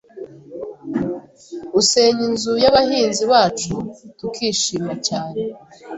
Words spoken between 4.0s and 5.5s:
tukishima cyane